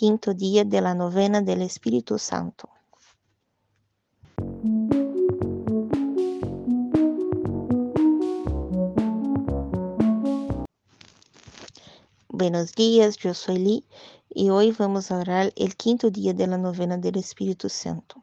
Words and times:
quinto 0.00 0.32
dia 0.32 0.64
de 0.64 0.80
la 0.80 0.94
novena 0.94 1.42
del 1.42 1.60
Espíritu 1.60 2.18
Santo. 2.18 2.70
Buenos 12.30 12.72
días, 12.72 13.18
yo 13.18 13.34
soy 13.34 13.58
Lee 13.58 13.84
y 14.30 14.48
hoy 14.48 14.72
vamos 14.72 15.10
a 15.10 15.18
orar 15.18 15.52
el 15.54 15.76
quinto 15.76 16.10
día 16.10 16.32
de 16.32 16.46
la 16.46 16.56
novena 16.56 16.96
del 16.96 17.18
Espíritu 17.18 17.68
Santo. 17.68 18.22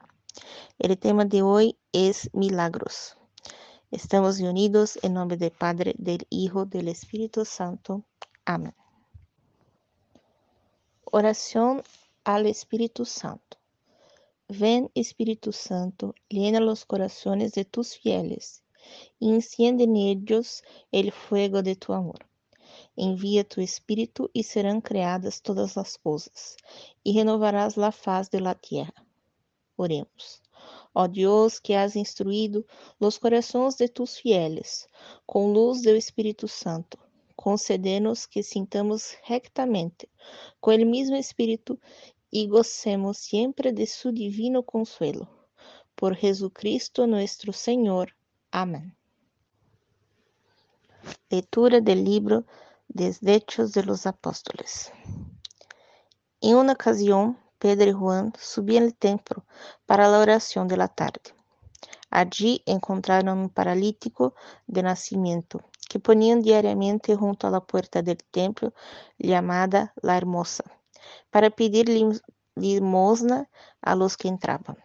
El 0.80 0.98
tema 0.98 1.26
de 1.26 1.44
hoy 1.44 1.78
es 1.92 2.32
milagros. 2.34 3.20
Estamos 3.92 4.40
unidos 4.40 4.98
en 5.04 5.14
nombre 5.14 5.38
del 5.38 5.52
Padre, 5.52 5.94
del 6.00 6.26
Hijo, 6.32 6.66
del 6.66 6.88
Espíritu 6.88 7.46
Santo. 7.46 8.04
Amén. 8.46 8.74
Oración 11.10 11.84
al 12.26 12.48
Espíritu 12.48 13.06
Santo. 13.06 13.58
Ven, 14.50 14.92
Espíritu 14.94 15.54
Santo, 15.54 16.14
llena 16.28 16.60
los 16.60 16.84
corazones 16.84 17.54
de 17.54 17.64
tus 17.64 17.96
fieles 17.96 18.62
y 19.18 19.30
enciende 19.30 19.86
en 19.86 19.96
ellos 19.96 20.64
el 20.92 21.14
fuego 21.14 21.64
de 21.64 21.78
tu 21.78 21.94
amor. 21.94 22.28
Envía 22.98 23.48
tu 23.48 23.62
Espíritu 23.62 24.30
y 24.34 24.44
serán 24.44 24.82
creadas 24.82 25.42
todas 25.42 25.78
las 25.78 25.98
cosas, 25.98 26.58
y 27.04 27.18
renovarás 27.18 27.78
la 27.78 27.94
faz 27.94 28.30
de 28.30 28.42
la 28.42 28.56
tierra. 28.56 29.06
Oremos. 29.78 30.44
Ó 30.92 31.08
Deus, 31.08 31.62
que 31.62 31.78
has 31.78 31.96
instruído 31.96 32.66
los 33.00 33.18
corações 33.18 33.78
de 33.78 33.88
tus 33.88 34.18
fieles 34.18 34.90
com 35.26 35.54
luz 35.54 35.82
do 35.82 35.96
Espírito 35.96 36.50
Santo, 36.50 37.00
concede-nos 37.48 38.28
que 38.28 38.44
sintamos 38.44 39.16
rectamente 39.24 40.10
com 40.60 40.72
o 40.76 40.86
mesmo 40.86 41.16
Espírito 41.16 41.80
e 42.30 42.46
gocemos 42.46 43.20
sempre 43.20 43.72
de 43.72 43.88
su 43.88 44.12
divino 44.12 44.64
consuelo. 44.64 45.30
Por 45.96 46.14
Jesucristo 46.14 47.08
nuestro 47.08 47.54
Senhor. 47.54 48.14
Amém. 48.52 48.94
Leitura 51.32 51.80
do 51.80 51.94
livro 51.94 52.46
dos 52.94 53.24
Hechos 53.24 53.72
de 53.72 53.82
los 53.82 54.06
Apóstoles. 54.06 54.92
Em 56.42 56.54
uma 56.54 56.74
ocasião, 56.74 57.38
Pedro 57.60 57.90
y 57.90 57.94
Juan 57.94 58.34
subían 58.38 58.84
al 58.84 58.94
templo 58.94 59.46
para 59.86 60.10
la 60.10 60.20
oración 60.20 60.68
de 60.68 60.76
la 60.76 60.90
tarde. 60.90 61.34
Allí 62.10 62.62
encontraron 62.66 63.38
un 63.38 63.50
paralítico 63.50 64.36
de 64.68 64.84
nacimiento 64.84 65.64
que 65.90 66.00
ponían 66.00 66.42
diariamente 66.42 67.16
junto 67.16 67.48
a 67.48 67.52
la 67.52 67.62
puerta 67.62 68.02
del 68.02 68.18
templo 68.18 68.74
llamada 69.18 69.94
La 70.02 70.18
Hermosa 70.18 70.64
para 71.30 71.50
pedir 71.50 71.88
limosna 72.56 73.50
a 73.82 73.96
los 73.96 74.18
que 74.18 74.28
entraban. 74.28 74.78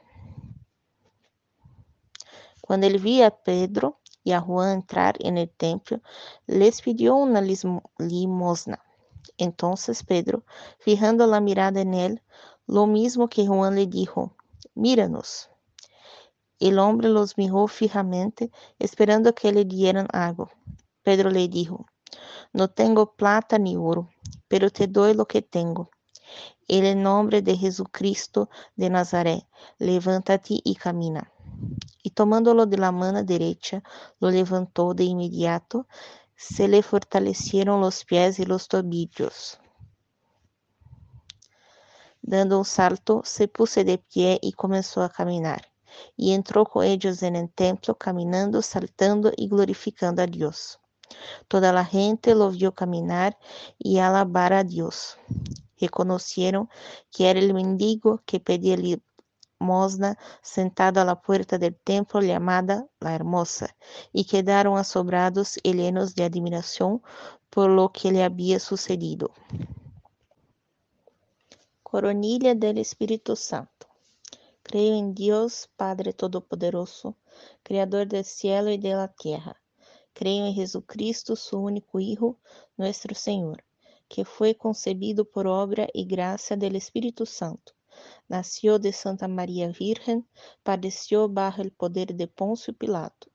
Cuando 2.60 2.86
él 2.86 2.98
vio 2.98 3.26
a 3.26 3.30
Pedro 3.30 4.00
y 4.24 4.32
a 4.32 4.40
Juan 4.40 4.70
entrar 4.70 5.16
en 5.18 5.36
el 5.36 5.50
templo, 5.50 6.00
les 6.46 6.80
pidió 6.80 7.16
una 7.16 7.42
limosna. 7.98 8.82
Entonces 9.36 10.04
Pedro, 10.04 10.44
fijando 10.78 11.26
la 11.26 11.40
mirada 11.40 11.80
en 11.80 11.94
él, 11.94 12.22
lo 12.66 12.86
mismo 12.86 13.28
que 13.28 13.46
Juan 13.46 13.74
le 13.74 13.86
dijo, 13.86 14.36
míranos. 14.74 15.50
El 16.60 16.78
hombre 16.78 17.08
los 17.08 17.36
miró 17.36 17.66
fijamente, 17.66 18.52
esperando 18.78 19.34
que 19.34 19.52
le 19.52 19.64
dieran 19.64 20.06
algo. 20.12 20.50
Pedro 21.02 21.30
le 21.30 21.48
dijo, 21.48 21.86
no 22.52 22.68
tengo 22.68 23.14
plata 23.14 23.58
ni 23.58 23.76
oro, 23.76 24.10
pero 24.48 24.70
te 24.70 24.86
doy 24.86 25.14
lo 25.14 25.26
que 25.26 25.42
tengo. 25.42 25.90
En 26.68 26.84
el 26.84 27.02
nombre 27.02 27.42
de 27.42 27.56
Jesucristo 27.56 28.48
de 28.76 28.90
Nazaret, 28.90 29.46
levántate 29.78 30.60
y 30.62 30.74
camina. 30.74 31.32
Y 32.02 32.10
tomándolo 32.10 32.66
de 32.66 32.78
la 32.78 32.92
mano 32.92 33.22
derecha, 33.24 33.82
lo 34.20 34.30
levantó 34.30 34.94
de 34.94 35.04
inmediato, 35.04 35.86
se 36.36 36.68
le 36.68 36.82
fortalecieron 36.82 37.80
los 37.80 38.04
pies 38.04 38.38
y 38.38 38.44
los 38.44 38.68
tobillos. 38.68 39.58
Dando 42.20 42.58
um 42.58 42.64
salto, 42.64 43.22
se 43.24 43.48
puse 43.48 43.82
de 43.82 43.98
pie 43.98 44.38
e 44.42 44.52
começou 44.52 45.02
a 45.02 45.08
caminhar. 45.08 45.62
E 46.16 46.30
entrou 46.30 46.64
com 46.64 46.82
eles 46.82 47.20
no 47.20 47.48
templo, 47.48 47.94
caminhando, 47.94 48.62
saltando 48.62 49.32
e 49.36 49.46
glorificando 49.46 50.20
a 50.20 50.26
Deus. 50.26 50.81
Toda 51.48 51.70
a 51.78 51.82
gente 51.82 52.34
lo 52.34 52.50
viu 52.50 52.72
caminhar 52.72 53.36
e 53.78 53.98
alabar 54.00 54.52
a 54.52 54.62
Deus. 54.62 55.16
Reconheceram 55.76 56.68
que 57.10 57.24
era 57.24 57.40
o 57.40 57.54
mendigo 57.54 58.20
que 58.24 58.38
pedia 58.38 58.76
limosna 58.76 60.16
sentado 60.42 60.98
à 60.98 61.16
porta 61.16 61.58
do 61.58 61.70
templo 61.84 62.20
chamada 62.20 62.88
La 63.00 63.12
Hermosa, 63.12 63.68
e 64.12 64.24
quedaram 64.24 64.76
asombrados 64.76 65.58
e 65.64 65.72
llenos 65.72 66.14
de 66.14 66.22
admiração 66.22 67.00
por 67.50 67.68
lo 67.68 67.88
que 67.88 68.10
lhe 68.10 68.22
havia 68.22 68.58
sucedido. 68.58 69.30
Coronilla 71.82 72.54
del 72.54 72.78
Espíritu 72.78 73.36
Santo. 73.36 73.86
Creo 74.62 74.94
en 74.94 75.14
Dios 75.14 75.68
Padre 75.76 76.14
Todopoderoso, 76.14 77.16
Creador 77.62 78.06
del 78.06 78.24
cielo 78.24 78.70
y 78.70 78.78
de 78.78 78.94
la 78.94 79.08
tierra. 79.08 79.61
Creo 80.12 80.46
en 80.46 80.54
Jesucristo, 80.54 81.36
su 81.36 81.58
único 81.58 82.00
Hijo, 82.00 82.38
nuestro 82.76 83.14
Señor, 83.14 83.64
que 84.08 84.24
fue 84.24 84.56
concebido 84.56 85.24
por 85.24 85.46
obra 85.46 85.88
y 85.92 86.04
gracia 86.04 86.56
del 86.56 86.76
Espíritu 86.76 87.26
Santo. 87.26 87.72
Nació 88.28 88.78
de 88.78 88.92
Santa 88.92 89.28
María 89.28 89.68
Virgen, 89.68 90.28
padeció 90.62 91.28
bajo 91.28 91.62
el 91.62 91.72
poder 91.72 92.14
de 92.14 92.26
Poncio 92.26 92.74
Pilato. 92.74 93.28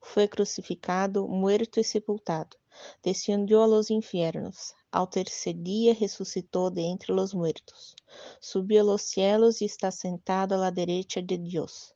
Fue 0.00 0.28
crucificado, 0.28 1.26
muerto 1.26 1.80
y 1.80 1.84
sepultado. 1.84 2.58
Descendió 3.02 3.62
a 3.62 3.68
los 3.68 3.90
infiernos 3.90 4.74
Ao 4.92 5.06
terceiro 5.06 5.62
dia 5.62 5.94
ressuscitou 5.94 6.68
de 6.68 6.82
entre 6.82 7.12
os 7.12 7.32
mortos. 7.32 7.94
Subiu 8.40 8.90
aos 8.90 9.02
cielos 9.02 9.60
e 9.60 9.64
está 9.64 9.88
sentado 9.92 10.54
à 10.54 10.68
direita 10.68 11.22
de 11.22 11.38
Deus, 11.38 11.94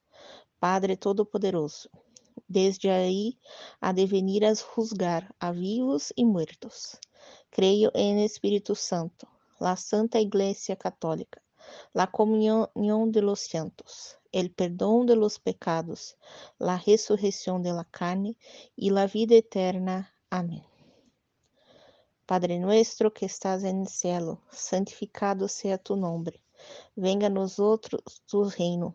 Padre 0.61 0.97
Todo-Poderoso. 0.97 1.91
Desde 2.55 2.89
aí 2.89 3.37
há 3.81 3.91
de 3.91 4.07
venir 4.07 4.45
a 4.45 4.55
juzgar 4.55 5.35
a 5.41 5.51
vivos 5.51 6.13
e 6.17 6.25
mortos. 6.25 6.97
Creio 7.51 7.91
em 7.97 8.25
Espírito 8.25 8.77
Santo, 8.77 9.27
la 9.59 9.75
Santa 9.75 10.21
Iglesia 10.21 10.77
Católica, 10.77 11.43
la 11.93 12.07
comunión 12.07 13.11
de 13.11 13.23
los 13.23 13.41
santos, 13.41 14.21
el 14.31 14.53
perdón 14.53 15.07
de 15.07 15.17
los 15.17 15.41
pecados, 15.41 16.17
la 16.57 16.79
resurrección 16.79 17.61
de 17.61 17.73
la 17.73 17.85
carne 17.87 18.39
y 18.77 18.91
la 18.91 19.09
vida 19.09 19.35
eterna. 19.35 20.15
Amén. 20.31 20.63
Padre 22.25 22.61
nuestro 22.61 23.13
que 23.13 23.27
estás 23.27 23.65
en 23.65 23.81
el 23.81 23.89
cielo, 23.89 24.41
santificado 24.53 25.49
sea 25.49 25.77
tu 25.77 25.97
nombre. 25.97 26.41
Venga 26.95 27.27
a 27.27 27.31
nosotros 27.31 28.23
tu 28.27 28.49
reino. 28.49 28.95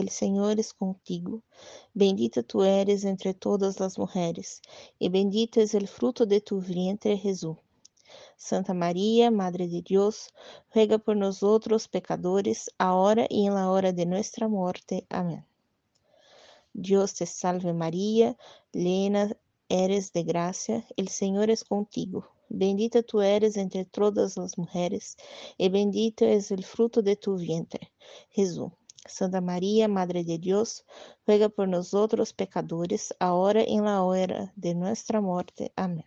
el 0.00 0.10
Señor 0.10 0.60
es 0.60 0.72
contigo, 0.74 1.42
bendita 1.94 2.42
tú 2.42 2.62
eres 2.62 3.04
entre 3.04 3.34
todas 3.34 3.80
las 3.80 3.98
mujeres, 3.98 4.62
y 4.98 5.08
bendito 5.08 5.60
es 5.60 5.74
el 5.74 5.88
fruto 5.88 6.26
de 6.26 6.40
tu 6.40 6.60
vientre 6.60 7.16
Jesús. 7.16 7.56
Santa 8.36 8.72
María, 8.72 9.30
Madre 9.30 9.68
de 9.68 9.82
Dios, 9.82 10.32
ruega 10.72 10.98
por 10.98 11.16
nosotros 11.16 11.88
pecadores, 11.88 12.70
ahora 12.78 13.26
y 13.28 13.46
en 13.46 13.54
la 13.54 13.70
hora 13.70 13.92
de 13.92 14.06
nuestra 14.06 14.48
muerte. 14.48 15.06
Amén. 15.10 15.44
Dios 16.72 17.14
te 17.14 17.26
salve 17.26 17.72
María, 17.72 18.36
llena 18.72 19.36
eres 19.68 20.12
de 20.12 20.22
gracia, 20.22 20.86
el 20.96 21.08
Señor 21.08 21.50
es 21.50 21.64
contigo. 21.64 22.28
Bendita 22.48 23.02
tu 23.02 23.20
eres 23.20 23.56
entre 23.56 23.84
todas 23.84 24.38
as 24.38 24.56
mulheres, 24.56 25.16
e 25.58 25.68
bendito 25.68 26.24
es 26.24 26.50
el 26.50 26.64
fruto 26.64 27.02
de 27.02 27.16
tu 27.16 27.36
vientre, 27.36 27.92
Jesús. 28.30 28.77
Santa 29.06 29.40
María, 29.40 29.88
Madre 29.88 30.24
de 30.24 30.38
Dios, 30.38 30.84
ruega 31.26 31.48
por 31.48 31.68
nosotros 31.68 32.32
pecadores, 32.32 33.14
ahora 33.20 33.62
y 33.62 33.74
en 33.74 33.84
la 33.84 34.02
hora 34.02 34.52
de 34.56 34.74
nuestra 34.74 35.20
muerte. 35.20 35.72
Amén. 35.76 36.04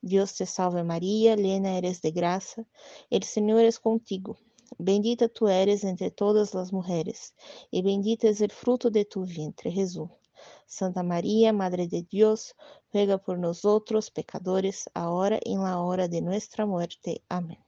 Dios 0.00 0.34
te 0.34 0.44
salve 0.44 0.84
María, 0.84 1.34
llena 1.34 1.78
eres 1.78 2.02
de 2.02 2.10
gracia, 2.10 2.66
el 3.08 3.22
Señor 3.22 3.64
es 3.64 3.80
contigo. 3.80 4.36
Bendita 4.78 5.28
tu 5.28 5.48
eres 5.48 5.84
entre 5.84 6.10
todas 6.10 6.54
as 6.54 6.72
mulheres, 6.72 7.34
e 7.70 7.80
bendito 7.82 8.26
es 8.26 8.40
el 8.40 8.50
fruto 8.50 8.90
de 8.90 9.04
tu 9.04 9.24
vientre, 9.24 9.70
Jesús. 9.70 10.10
Santa 10.66 11.02
María, 11.02 11.52
Madre 11.52 11.86
de 11.86 12.02
Dios, 12.02 12.54
ruega 12.92 13.18
por 13.18 13.38
nosotros 13.38 14.10
pecadores, 14.10 14.90
ahora 14.94 15.38
y 15.42 15.52
en 15.52 15.62
la 15.62 15.80
hora 15.80 16.08
de 16.08 16.20
nuestra 16.20 16.66
muerte. 16.66 17.22
Amén. 17.28 17.64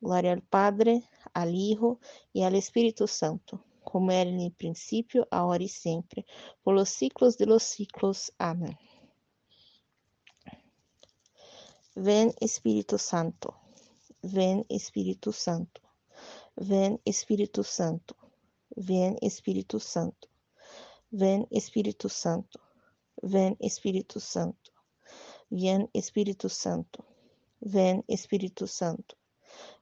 Glória 0.00 0.34
ao 0.34 0.42
Padre, 0.42 1.04
ao 1.34 1.48
Hijo 1.48 1.98
e 2.32 2.44
ao 2.44 2.54
Espírito 2.54 3.06
Santo, 3.08 3.62
como 3.82 4.12
era 4.12 4.30
no 4.30 4.50
princípio, 4.52 5.26
agora 5.30 5.62
e 5.62 5.68
sempre, 5.68 6.24
por 6.62 6.74
los 6.74 6.88
ciclos 6.88 7.36
de 7.36 7.46
los 7.46 7.64
ciclos. 7.64 8.30
Amém. 8.38 8.78
Ven 11.96 12.32
Espírito 12.40 12.96
Santo, 12.96 13.52
ven 14.22 14.64
Espírito 14.68 15.32
Santo, 15.32 15.82
ven 16.56 17.00
Espírito 17.04 17.64
Santo, 17.64 18.14
ven 18.76 19.16
Espírito 19.20 19.80
Santo, 19.80 20.28
ven 21.10 21.56
Espírito 21.60 22.08
Santo, 22.08 22.60
ven 23.20 23.56
Espírito 23.60 24.20
Santo, 24.20 24.72
ven 25.50 25.90
Espírito 25.92 26.48
Santo, 26.48 27.04
ven 27.60 28.04
Espírito 28.06 28.68
Santo. 28.68 29.17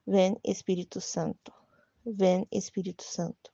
Ven 0.09 0.39
Espírito 0.41 1.01
Santo, 1.01 1.51
ven 2.05 2.47
Espírito 2.49 3.03
Santo. 3.03 3.51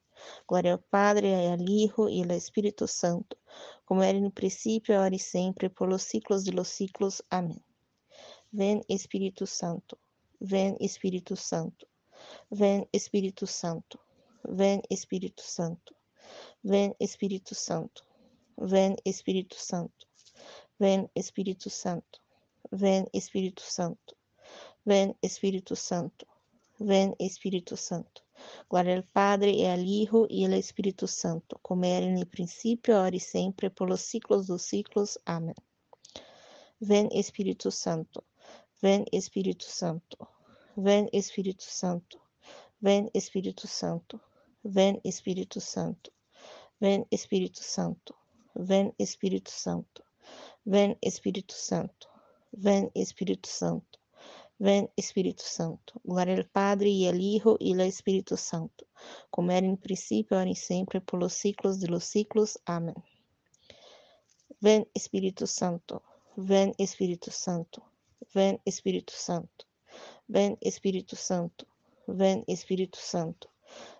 Glória 0.48 0.74
ao 0.74 0.78
Padre, 0.78 1.34
ao 1.34 1.58
Hijo 1.60 2.08
e 2.08 2.22
ao 2.22 2.38
Espírito 2.38 2.88
Santo, 2.88 3.36
como 3.86 4.04
era 4.04 4.20
no 4.20 4.30
princípio, 4.30 4.94
agora 4.94 5.16
e 5.16 5.20
sempre, 5.20 5.68
por 5.68 5.90
los 5.90 6.04
ciclos 6.04 6.44
de 6.44 6.52
los 6.52 6.68
ciclos. 6.68 7.24
Amém. 7.32 7.60
Ven 8.52 8.84
Espírito 8.88 9.48
Santo, 9.48 9.98
ven 10.40 10.78
Espírito 10.80 11.36
Santo, 11.36 11.88
ven 12.52 12.88
Espírito 12.94 13.48
Santo, 13.48 14.00
ven 14.48 14.84
Espírito 14.92 15.42
Santo, 15.42 15.96
ven 16.62 16.94
Espírito 17.00 17.56
Santo, 17.56 18.06
ven 18.56 18.96
Espírito 19.04 19.56
Santo, 19.56 20.06
ven 20.78 21.08
Espírito 21.16 21.68
Santo, 21.72 22.22
ven 22.70 23.08
Espírito 23.12 23.64
Santo, 23.64 24.16
ven 24.86 25.18
Espírito 25.24 25.76
Santo. 25.76 26.33
Ven 26.80 27.16
Espírito 27.20 27.78
Santo. 27.78 28.24
Glória 28.70 28.98
ao 28.98 29.04
Padre 29.04 29.62
e 29.62 29.68
ao 29.68 29.78
Hijo 29.78 30.28
e 30.30 30.46
ao 30.46 30.52
Espírito 30.54 31.08
Santo, 31.08 31.60
como 31.62 31.86
era 31.86 32.08
no 32.08 32.26
princípio, 32.26 32.96
agora 32.96 33.16
e 33.16 33.20
sempre, 33.20 33.70
por 33.70 33.88
los 33.88 34.02
ciclos 34.02 34.48
dos 34.48 34.64
ciclos. 34.64 35.18
Amém. 35.26 35.56
Ven 36.82 37.08
Espírito 37.12 37.72
Santo. 37.72 38.24
Ven 38.82 39.06
Espírito 39.14 39.64
Santo. 39.64 40.18
Ven 40.76 41.08
Espírito 41.14 41.64
Santo. 41.64 42.20
Ven 42.82 43.10
Espírito 43.14 43.68
Santo. 43.68 44.20
Ven 44.64 45.00
Espírito 45.06 45.62
Santo. 45.62 46.14
Ven 46.74 47.06
Espírito 47.10 47.64
Santo. 47.64 48.16
Ven 48.56 48.94
Espírito 49.00 49.52
Santo. 49.52 50.04
Ven 50.66 50.98
Espírito 51.02 51.54
Santo. 51.54 52.10
Ven 52.52 52.92
Espírito 52.94 53.48
Santo. 53.48 54.03
Ven 54.64 54.90
Espírito 54.96 55.44
Santo. 55.44 56.00
Glória 56.06 56.38
ao 56.38 56.46
Padre 56.46 56.90
e 56.90 57.06
ao 57.06 57.16
Hijo 57.16 57.58
e 57.60 57.74
ao 57.74 57.86
Espírito 57.86 58.38
Santo, 58.38 58.88
como 59.30 59.52
era 59.52 59.68
princípio, 59.76 60.38
agora 60.38 60.50
e 60.50 60.56
sempre, 60.56 61.02
por 61.02 61.20
los 61.20 61.34
de 61.80 61.88
los 61.88 62.06
ciclos. 62.06 62.58
Amém. 62.66 62.96
Ven 64.62 64.88
Espírito 64.96 65.46
Santo. 65.48 66.02
Ven 66.38 66.74
Espírito 66.80 67.30
Santo. 67.30 67.84
Ven 68.34 68.58
Espírito 68.66 69.12
Santo. 69.12 69.66
Ven 70.30 70.58
Espírito 70.62 71.18
Santo. 71.18 71.68
Ven 72.08 72.46
Espírito 72.48 72.96
Santo. 72.96 73.50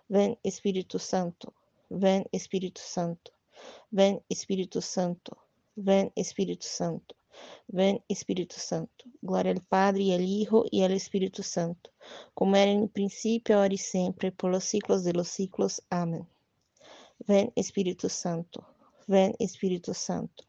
Ven 0.08 0.38
Espírito 0.48 0.98
Santo. 0.98 1.52
Ven 1.90 2.26
Espírito 2.32 2.80
Santo. 2.80 3.32
Ven 3.90 4.22
Espírito 4.30 4.80
Santo. 4.80 5.36
Ven 5.76 6.10
Espírito 6.16 6.64
Santo. 6.64 7.14
Ven 7.68 8.02
Espírito 8.08 8.58
Santo. 8.58 9.04
Glória 9.22 9.52
ao 9.52 9.60
Padre, 9.68 10.04
e 10.04 10.12
ao 10.12 10.20
Hijo 10.20 10.64
e 10.72 10.82
ao 10.82 10.90
Espírito 10.90 11.42
Santo, 11.42 11.90
como 12.34 12.56
era 12.56 12.72
no 12.74 12.88
princípio, 12.88 13.54
agora 13.54 13.74
e 13.74 13.78
sempre, 13.78 14.30
por 14.30 14.50
los 14.50 14.64
ciclos 14.64 15.02
de 15.02 15.12
los 15.12 15.28
ciclos. 15.28 15.80
Amém. 15.90 16.26
Ven 17.26 17.52
Espírito 17.56 18.08
Santo. 18.08 18.64
Ven 19.08 19.34
Espírito 19.38 19.94
Santo. 19.94 20.44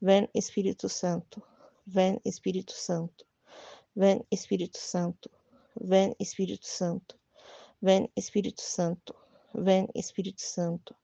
Ven 0.00 0.28
Espírito 0.34 0.88
Santo. 0.88 1.42
Ven 1.86 2.20
Espírito 2.24 2.72
Santo. 2.72 3.26
Ven 3.94 4.24
Espírito 4.30 4.78
Santo. 4.78 5.30
Ven 5.76 6.14
Espírito 6.18 6.66
Santo. 6.68 7.18
Ven 7.80 8.10
Espírito 8.16 8.62
Santo. 8.62 9.14
Ven 9.54 9.88
Espírito 9.94 10.42
Santo. 10.42 10.94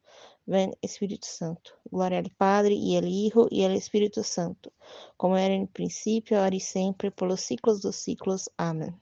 Ven 0.47 0.73
Espírito 0.81 1.27
Santo. 1.27 1.77
Glória 1.91 2.19
ao 2.19 2.31
Padre, 2.39 2.75
e 2.75 2.97
ao 2.97 3.05
Hijo, 3.05 3.49
e 3.51 3.65
ao 3.65 3.73
Espírito 3.73 4.23
Santo, 4.23 4.73
como 5.17 5.37
era 5.37 5.59
no 5.59 5.67
princípio, 5.67 6.37
agora 6.37 6.55
e 6.55 6.61
sempre, 6.61 7.11
por 7.11 7.27
los 7.29 7.41
ciclos 7.41 7.81
dos 7.81 7.97
ciclos. 7.97 8.49
Amém. 8.57 8.95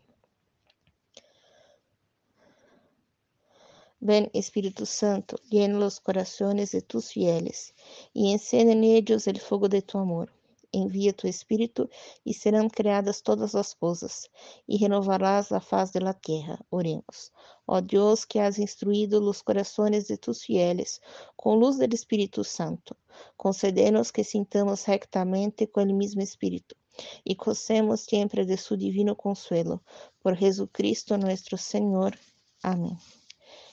Ven 4.00 4.31
Espírito 4.34 4.84
Santo, 4.84 5.37
llena 5.50 5.78
los 5.78 5.99
corazones 5.99 6.72
de 6.72 6.82
tus 6.82 7.11
fieles, 7.11 7.75
y 8.12 8.32
encende 8.32 8.72
en 8.72 8.84
ellos 8.84 9.26
el 9.26 9.40
fuego 9.40 9.69
de 9.69 9.81
tu 9.82 9.99
amor. 9.99 10.31
Envia 10.75 11.12
tu 11.12 11.26
Espírito, 11.26 11.88
e 12.26 12.35
serão 12.35 12.69
criadas 12.69 13.21
todas 13.21 13.55
as 13.55 13.73
coisas, 13.75 14.29
e 14.69 14.76
renovarás 14.76 15.53
a 15.53 15.61
faz 15.61 15.91
de 15.91 16.00
la 16.00 16.15
tierra. 16.15 16.59
Oremos. 16.71 17.32
Ó 17.67 17.81
Deus, 17.81 18.25
que 18.25 18.38
has 18.38 18.59
instruído 18.59 19.21
los 19.21 19.43
corazones 19.43 20.06
de 20.06 20.17
tus 20.19 20.43
fieles 20.43 21.00
com 21.37 21.55
luz 21.55 21.79
del 21.79 21.94
Espírito 21.94 22.44
Santo, 22.44 22.97
concedemos 23.37 24.11
que 24.11 24.25
sintamos 24.25 24.85
rectamente 24.85 25.67
com 25.67 25.81
el 25.81 25.94
mismo 25.94 26.23
Espírito 26.23 26.76
e 27.25 27.35
gocemos 27.35 28.00
sempre 28.03 28.44
de 28.44 28.56
su 28.56 28.76
divino 28.76 29.17
consuelo. 29.17 29.82
Por 30.21 30.37
Jesucristo 30.37 31.17
nuestro 31.19 31.56
Señor. 31.56 32.19
Amém. 32.62 32.97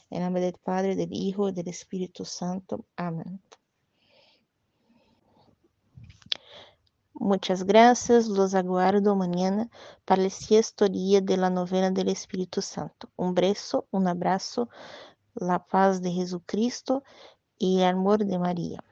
Em 0.10 0.20
nome 0.20 0.52
do 0.52 0.58
Padre, 0.60 0.96
do 0.96 1.14
Hijo 1.14 1.48
e 1.50 1.52
do 1.52 1.70
Espírito 1.70 2.26
Santo. 2.26 2.86
Amém. 2.98 3.40
Muchas 7.22 7.66
gracias, 7.66 8.28
los 8.28 8.56
aguardo 8.56 9.16
mañana 9.16 9.70
para 10.06 10.28
sexto 10.32 10.90
día 10.90 11.22
de 11.22 11.38
la 11.38 11.52
novena 11.52 11.92
del 11.92 12.10
Espíritu 12.10 12.64
Santo. 12.64 13.10
Un 13.16 13.36
beso, 13.36 13.86
un 13.92 14.08
abrazo, 14.08 14.70
la 15.36 15.64
paz 15.64 16.02
de 16.02 16.12
Jesucristo 16.14 17.04
y 17.60 17.82
el 17.82 17.90
amor 17.90 18.26
de 18.26 18.40
María. 18.40 18.84